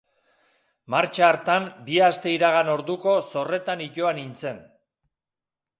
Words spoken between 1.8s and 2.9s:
bi aste iragan